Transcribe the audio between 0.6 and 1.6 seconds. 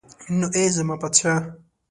زما پادشاه.